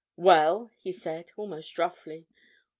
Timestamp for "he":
0.79-0.91